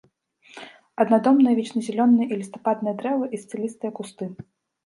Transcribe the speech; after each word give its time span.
Аднадомныя 1.03 1.53
вечназялёныя 1.59 2.25
і 2.33 2.39
лістападныя 2.41 2.97
дрэвы 3.03 3.25
і 3.37 3.41
сцелістыя 3.43 3.91
кусты. 4.01 4.25